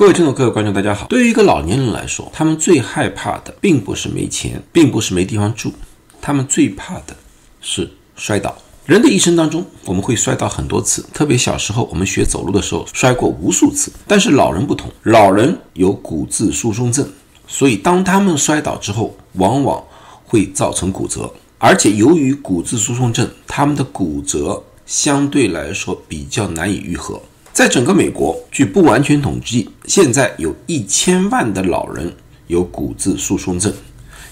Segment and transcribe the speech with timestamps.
[0.00, 1.06] 各位听众、各位观众，大家好。
[1.08, 5.70] 对于一个老年人来说，他们最害怕的并不是没钱，并不是没地方住，
[6.22, 7.14] 他们最怕的
[7.60, 7.86] 是
[8.16, 8.56] 摔倒。
[8.86, 13.92] 人的一生当中，我们会摔倒很多次，特别小时候我们学走路的时候摔过无数次。
[14.06, 17.06] 但是老人不同，老人有骨质疏松症，
[17.46, 19.84] 所以当他们摔倒之后，往往
[20.24, 21.30] 会造成骨折。
[21.58, 27.20] 而且由于骨质疏松症，他们的骨折相对来说比较难以愈合。
[27.52, 32.12] 在整个美国，据不完全统计，现在有一千万的老人
[32.46, 33.72] 有骨质疏松症，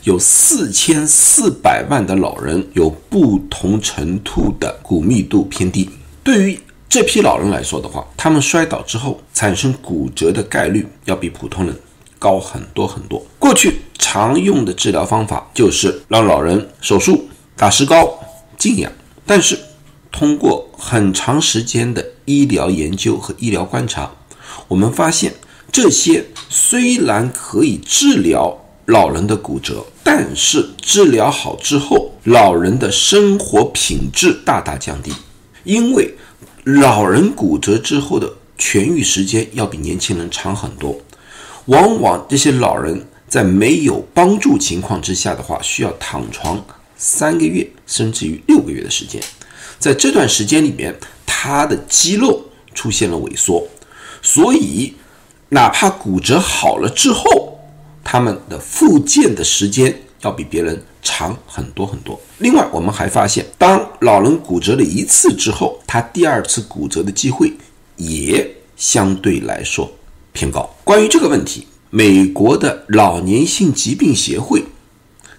[0.04, 5.90] 有四千四百万的老人有不同程度的骨密度偏低。
[6.22, 11.76] 对于这批老人来说的话，他们摔倒之后产生骨折的概率要比普通人
[12.18, 13.22] 高很多很多。
[13.38, 18.18] 过去常用的治疗方法就是让老人手术、打石膏、
[18.56, 18.90] 静养，
[19.26, 19.58] 但是
[20.10, 24.10] 通过很长时间的医疗研究和医疗观察，
[24.66, 25.34] 我们发现
[25.70, 35.12] 这些虽然可以治疗老人的骨折，但是治疗好之后，老人的生活品质大大降低。
[35.64, 36.14] 因为
[36.64, 40.98] 老人骨折之后的痊愈时间要比年轻人长很多，
[41.66, 46.64] 往往这些老人在没有帮助情况之下的话，需要躺床
[46.96, 49.22] 三个月甚至于六个月的时间。
[49.78, 50.94] 在这段时间里面，
[51.26, 53.66] 他的肌肉出现了萎缩，
[54.22, 54.94] 所以
[55.48, 57.58] 哪怕骨折好了之后，
[58.02, 62.20] 他们的复健的时间要比别人长很多很多。
[62.38, 67.52] 另外，我们还发现，当老人骨折了一次之后，他第二次骨折的机会
[67.96, 69.90] 也相对来说
[70.32, 70.68] 偏高。
[70.84, 74.64] 关于这个问题，美国的老年性疾病协会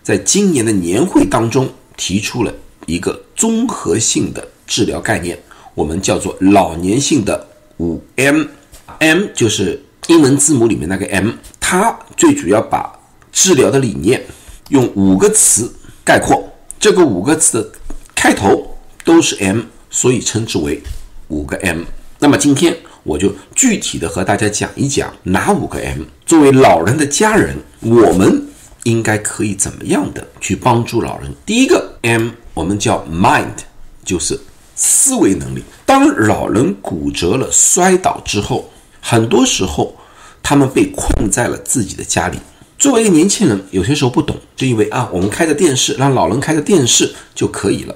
[0.01, 2.53] 在今年的年会当中提出了
[2.89, 5.37] 一个综合性的治疗概念。
[5.75, 12.91] 我们叫做老年性的五 M，M 就是英文字母里面那个 M，它最主要把
[13.31, 14.21] 治疗的理念
[14.69, 15.71] 用五个词
[16.03, 16.43] 概括，
[16.79, 17.71] 这个五个词的
[18.13, 20.81] 开头都是 M，所以称之为
[21.29, 21.83] 五个 M。
[22.17, 26.01] 那么今天我就具体的和大家讲一讲哪五个 M。
[26.25, 28.45] 作为老人的家人，我们
[28.83, 31.31] 应该可以怎么样的去帮助老人？
[31.45, 33.55] 第一个 M 我们叫 Mind，
[34.03, 34.37] 就是
[34.75, 35.63] 思维能力。
[35.85, 39.95] 当老人骨折了、摔倒之后，很多时候
[40.43, 42.37] 他们被困在了自己的家里。
[42.77, 47.95] 作为一个年轻人，有些时候不懂，就以为啊，我们开着电视，让老人开着电视就可以了。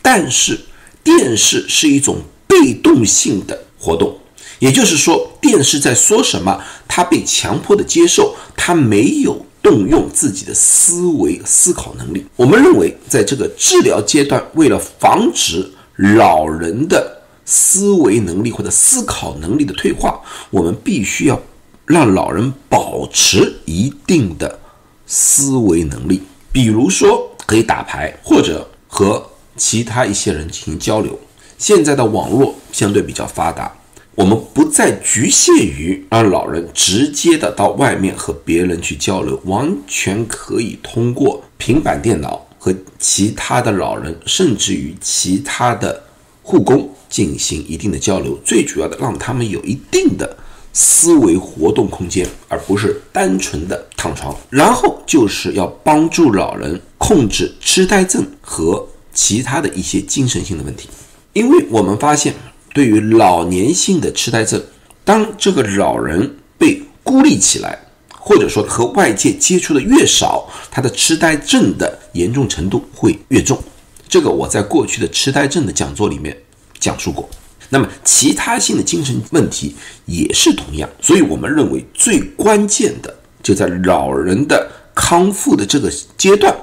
[0.00, 0.58] 但是
[1.04, 4.16] 电视是一种被动性的活动，
[4.58, 12.26] 也就是说，电视在说什么，他被强迫的接受，他没有动用自己的思维思考能力。
[12.36, 20.20] 我们认为，在这个治疗阶段，为了防止老人的思维能力或者思考能力的退化，
[20.50, 21.40] 我们必须要
[21.86, 24.58] 让老人保持一定的
[25.06, 26.22] 思维能力。
[26.52, 31.18] 比如说，可以打牌，或者和其他一些人进行交流。
[31.56, 33.72] 现在的网络相对比较发达，
[34.18, 46.02] 我们不再局限于让老人直接的到外面和别人去交流，完全可以通过平板电脑和其他的老人，甚至于其他的
[46.42, 48.36] 护工进行一定的交流。
[48.44, 50.36] 最主要的，让他们有一定的
[50.72, 54.36] 思维活动空间，而不是单纯的躺床。
[54.50, 60.88] 然后就是要帮助老人控制痴呆症和其他的一些精神性的问题。
[61.34, 62.34] 因为我们发现，
[62.78, 64.62] 对于老年性的痴呆症，
[65.04, 67.76] 当这个老人被孤立起来，
[68.08, 73.60] 或者说和外界接触的越少，他的痴呆症的严重程度会越重。
[74.08, 76.36] 这个我在过去的痴呆症的讲座里面
[76.78, 77.28] 讲述过。
[77.68, 79.74] 那么其他性的精神问题
[80.06, 83.12] 也是同样，所以我们认为最关键的
[83.42, 86.56] 就在老人的康复的这个阶段，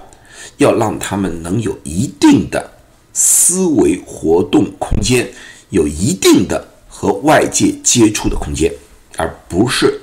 [0.56, 2.72] 要让他们能有一定的。
[3.18, 5.26] 思维活动空间
[5.76, 8.74] 有一定的和外界接触的空间，
[9.18, 10.00] 而不是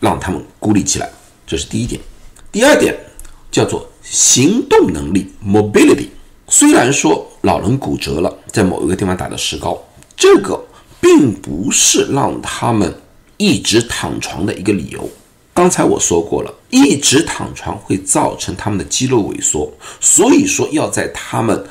[0.00, 1.10] 让他们孤立起来，
[1.46, 2.00] 这是第一点。
[2.50, 2.98] 第二点
[3.50, 6.06] 叫做行动能力 （mobility）。
[6.48, 9.78] 虽然说老人骨折了，在某一个地方打的石膏，
[10.16, 10.58] 这个
[11.02, 12.90] 并不是让他们
[13.36, 15.06] 一直躺床的一个理由。
[15.52, 19.70] 刚才我说过了，一直躺床会造成他们的肌肉萎缩，
[20.00, 21.62] 所以说要在他们。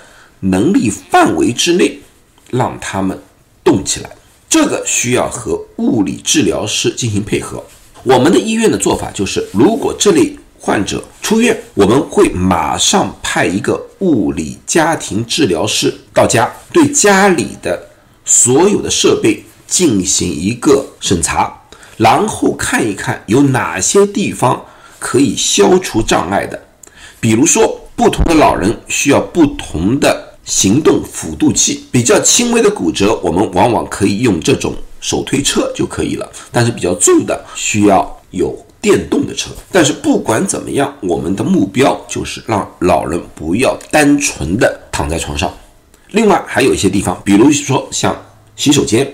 [0.41, 1.99] 能力范围之内，
[2.49, 3.19] 让他们
[3.69, 4.09] 动起来，
[4.49, 7.63] 这个需要和物理治疗师进行配合。
[8.01, 17.79] 我们的医院的做法就是，如果这类患者出院，我们会马上派一个物理家庭治疗师到家，对家里的
[18.25, 21.61] 所有的设备进行一个审查，
[21.97, 24.65] 然后看一看有哪些地方
[24.97, 26.59] 可以消除障碍的。
[27.19, 31.85] 比如说，不同的老人需要不同的行动辅助器。
[31.91, 36.29] 比较轻微的骨折，我们往往可以用这种手推车就可以了。
[36.51, 39.51] 但是比较重的，需要有电动的车。
[39.71, 45.51] 但是不管怎么样，我们的目标就是让老人不要单纯的躺在床上。
[46.11, 48.15] 另外还有一些地方，比如说像
[48.55, 49.11] 洗手间、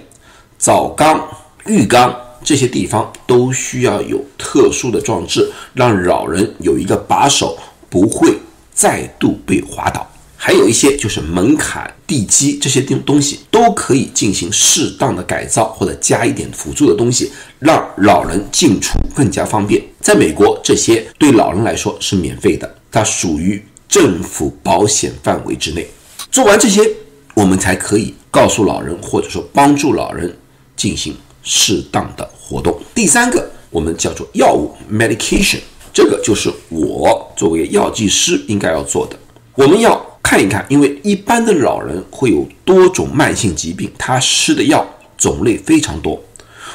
[0.58, 1.26] 澡缸、
[1.66, 7.58] 浴缸这些地方，都需要有特殊的装置，让老人有一个把手。
[7.88, 8.38] 不会
[8.74, 10.06] 再度被滑倒，
[10.46, 19.82] 还有一些就是门槛、地基这些东东西都可以进行适当的改造，或者加一点辅助的东西，让老人进出更加方便。
[20.00, 23.60] 在美国，这些对老人来说是免费的，它属于
[23.90, 25.90] 政府保险范围之内。
[26.30, 26.88] 做完这些，
[27.34, 30.32] 我们才可以告诉老人，或者说帮助老人
[30.76, 32.80] 进行适当的活动。
[32.94, 35.62] 第三个，我们叫做药物 （medication）。
[35.92, 39.18] 这个就是我作为药剂师应该要做的。
[39.56, 44.84] 我们要看一看，因为一般的老人会有多种慢性疾病，他吃的药
[45.16, 46.20] 种类非常多。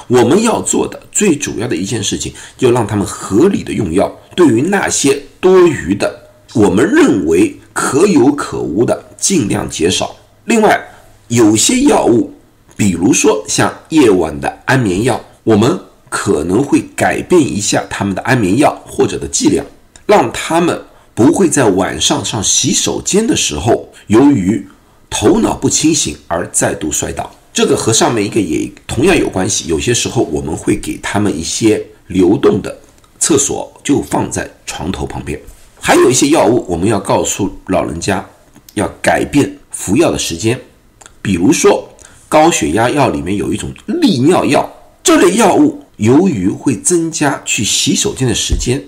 [0.07, 4.09] 我们要做的最主要的一件事情，就让他们合理的用药。
[4.37, 10.15] 对于那些多余的，我们认为可有可无的，尽量减少。
[10.45, 10.81] 另外，
[11.27, 12.33] 有些药物，
[12.77, 15.77] 比如说像夜晚的安眠药，我们。
[16.13, 19.65] 可能会改变一下他们的安眠药或者的剂量，
[20.07, 20.77] 让他们
[21.15, 24.67] 不会在晚上上洗手间的时候，由于
[25.11, 27.31] 头脑不清醒而再度摔倒。
[27.53, 29.69] 这个和上面一个也同样有关系。
[29.69, 32.79] 有些时候我们会给他们一些流动的
[33.19, 35.39] 厕所，就放在床头旁边。
[35.81, 38.25] 还有一些药物，我们要告诉老人家
[38.75, 40.59] 要改变服药的时间，
[41.21, 41.89] 比如说
[42.29, 44.73] 高血压药里面有一种利尿药，
[45.03, 45.85] 这类药物。
[45.97, 48.83] 由于会增加去洗手间的时间，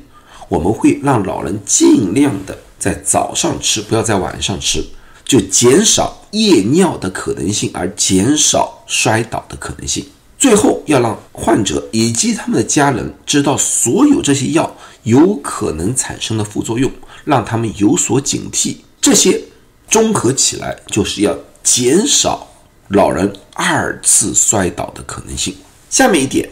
[0.52, 4.84] 我们会让老人尽量的在早上吃，不要在晚上吃，
[5.25, 10.04] 就减少夜尿的可能性，而减少摔倒的可能性。
[10.38, 16.93] 最后要让患者以及他们的家人知道所有这些药有可能产生的副作用，
[17.25, 18.76] 让他们有所警惕。
[19.00, 19.40] 这些
[19.88, 22.46] 综合起来，就是要减少
[22.88, 25.56] 老人二次摔倒的可能性。
[25.88, 26.46] 下面一点。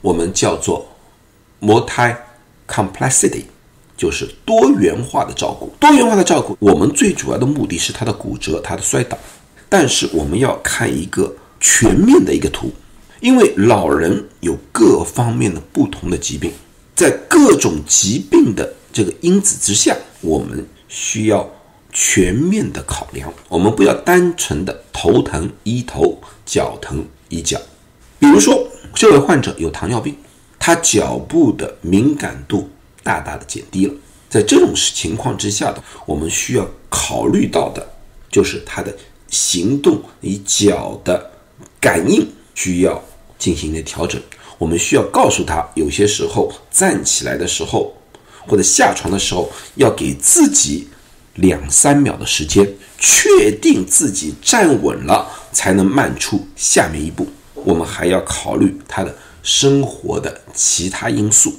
[0.00, 0.86] 我们叫做
[1.62, 2.14] multi
[2.68, 3.44] complexity，
[3.96, 5.72] 就是多元化的照顾。
[5.78, 9.16] 多元化的照顾，我们最主要的目的是他的骨折、他的摔倒。
[9.68, 12.72] 但是我们要看一个全面的一个图，
[13.20, 16.52] 因为老人有各方面的不同的疾病，
[16.94, 21.50] 在各种疾病的这个因子之下，我们需要
[21.92, 23.32] 全面的考量。
[23.48, 27.60] 我们不要单纯的头疼医头，脚疼医脚。
[28.18, 28.68] 比如说。
[28.96, 30.14] 这位患者有糖尿病，
[30.66, 32.70] 他脚部的敏感度
[33.02, 33.92] 大大的减低了。
[34.30, 37.86] 在这种情况之下的，我们需要考虑到的
[38.30, 38.90] 就是他的
[39.28, 41.30] 行动与脚的
[41.78, 42.98] 感应需要
[43.38, 44.18] 进行一个调整。
[44.56, 47.94] 我们需要告诉他，有些时候站起来的时候
[48.46, 50.88] 或者下床的时候，要给自己
[51.34, 52.66] 两三秒的时间，
[52.98, 57.26] 确定自己站稳了，才能迈出下面一步。
[57.52, 59.14] 我们还要考虑他的
[59.44, 61.52] 生活的其他因素，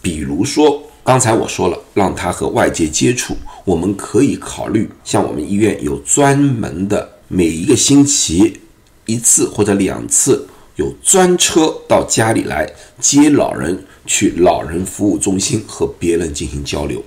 [0.00, 8.58] 比如说刚才我说了，让他和外界接触，我们可以考虑像我们医院有专门的每一个星期
[9.04, 12.66] 一次或者两次有专车到家里来
[12.98, 17.04] 接老人去老人服务中心和别人进行交流，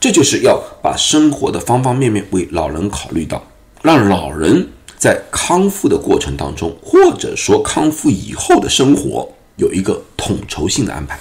[0.00, 3.46] 这就是要把生活的方方面面为老人考虑到，
[3.82, 4.66] 让老人。
[5.02, 9.28] 在康复的过程当中，或者说康复以后的生活，
[9.62, 11.18] 有一个统筹性的安排。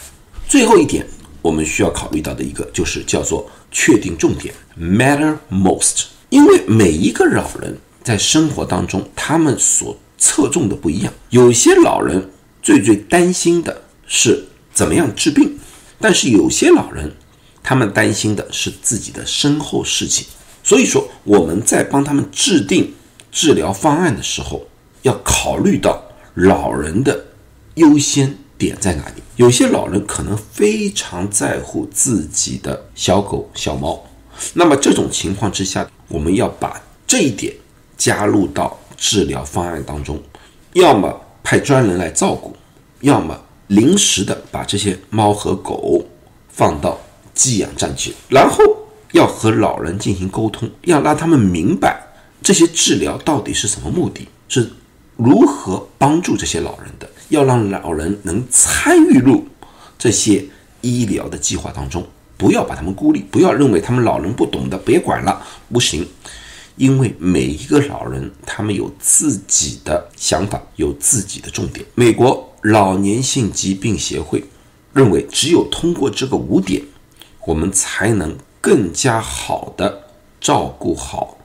[0.47, 1.05] 最后一点，
[1.43, 6.05] 我们需要考虑到的一个就是叫做确定重点 （matter most）。
[6.29, 11.13] 因为每一个老人在生活当中，他们所侧重的不一样。
[11.29, 12.29] 有些老人
[12.63, 14.43] 最最担心的是
[14.73, 15.59] 怎么样治病，
[15.99, 17.15] 但是有些老人
[17.61, 20.25] 他们担心的是自己的身后事情。
[20.63, 22.93] 所以说，我们在帮他们制定。
[23.33, 24.67] 治疗方案的时候，
[25.03, 27.25] 要考虑到老人的
[27.75, 29.21] 优先点在哪里。
[29.35, 34.03] 有些老人可能非常在乎自己的小狗、小猫，
[34.53, 37.53] 那么这种情况之下，我们要把这一点
[37.97, 40.21] 加入到治疗方案当中，
[40.73, 42.55] 要么派专人来照顾，
[42.99, 46.05] 要么临时的把这些猫和狗
[46.49, 46.99] 放到
[47.33, 48.63] 寄养站去，然后
[49.13, 52.07] 要和老人进行沟通，要让他们明白。
[52.43, 54.27] 这些治疗到底是什么目的？
[54.47, 54.69] 是
[55.23, 59.45] 如何帮助这些老人的，要让老人能参与入
[59.99, 60.43] 这些
[60.81, 62.03] 医疗的计划当中，
[62.37, 66.07] 不要把他们孤立，不要认为他们老人不懂的，别管了，不行。
[66.77, 71.85] 因为每一个老人，他们有自己的想法，有自己的重点。
[71.93, 74.43] 美国老年性疾病协会
[74.91, 76.81] 认为，只有通过这个五点，
[77.45, 80.01] 我们才能更加好的
[80.39, 81.37] 照顾好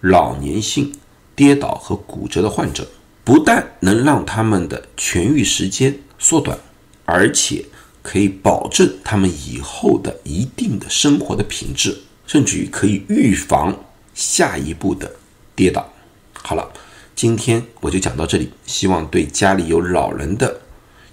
[0.00, 0.92] 老年性
[1.34, 2.86] 跌倒和骨折的患者，
[3.24, 6.58] 不但能让他们的痊愈时间缩短，
[7.04, 7.64] 而且
[8.02, 13.84] 可以保证他们以后的一定的生活的品质，甚至于可以预防。
[14.14, 15.10] 下一步的
[15.54, 15.90] 跌倒，
[16.34, 16.70] 好了，
[17.16, 20.60] 今天我就讲到这里，希望对家里有老人的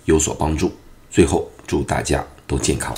[0.04, 0.74] 有所帮助。
[1.10, 2.94] 最后，祝大家都健康。